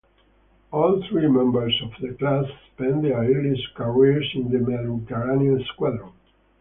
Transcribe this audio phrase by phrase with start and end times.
[0.71, 6.13] All three members of the class spent their early careers in the Mediterranean Squadron.